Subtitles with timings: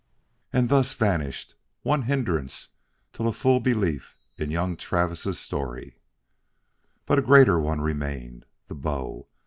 [0.51, 1.53] And thus vanished
[1.83, 2.69] one hindrance
[3.13, 5.99] to a full belief in young Travis' story.
[7.05, 8.47] But a greater one remained.
[8.67, 9.27] The bow!